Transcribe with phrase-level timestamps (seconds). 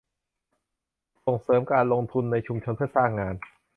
[1.25, 3.35] ส่งเสริมการลงทุนในชุมชนเพื่อสร้างงาน